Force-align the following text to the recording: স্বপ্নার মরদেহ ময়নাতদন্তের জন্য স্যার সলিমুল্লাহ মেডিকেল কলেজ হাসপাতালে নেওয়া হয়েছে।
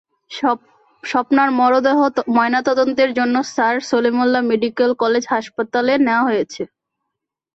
স্বপ্নার 1.03 1.49
মরদেহ 1.59 1.97
ময়নাতদন্তের 2.35 3.11
জন্য 3.19 3.35
স্যার 3.53 3.75
সলিমুল্লাহ 3.89 4.41
মেডিকেল 4.51 4.91
কলেজ 5.03 5.23
হাসপাতালে 5.33 5.93
নেওয়া 6.07 6.27
হয়েছে। 6.29 6.61